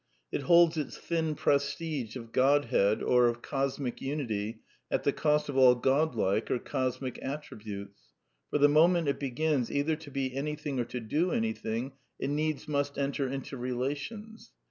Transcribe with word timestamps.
It 0.31 0.41
holds 0.41 0.77
its 0.77 0.97
thin 0.97 1.35
prestige 1.35 2.15
of 2.15 2.31
Godhead 2.31 3.03
or 3.03 3.27
of 3.27 3.43
cosmic 3.43 4.01
unity 4.01 4.63
at 4.89 5.03
the 5.03 5.13
cost 5.13 5.47
of 5.47 5.55
all 5.55 5.75
god 5.75 6.15
like 6.15 6.49
or 6.49 6.57
cosmic 6.57 7.19
attributes; 7.21 8.01
for 8.49 8.57
the 8.57 8.67
moment 8.67 9.07
it 9.07 9.19
be 9.19 9.29
ginSy 9.31 9.69
either 9.75 9.95
to 9.97 10.09
be 10.09 10.35
anything 10.35 10.79
or 10.79 10.85
to 10.85 10.99
do 10.99 11.29
anything, 11.31 11.91
it 12.17 12.31
needs 12.31 12.67
must 12.67 12.97
"enter 12.97 13.27
into 13.27 13.57
relations." 13.57 14.49